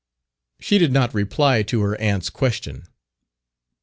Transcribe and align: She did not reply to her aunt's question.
She 0.59 0.79
did 0.79 0.91
not 0.91 1.13
reply 1.13 1.61
to 1.61 1.81
her 1.81 1.95
aunt's 2.01 2.31
question. 2.31 2.87